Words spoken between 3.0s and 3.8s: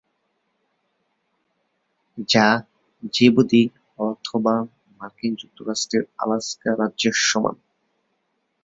Djibouti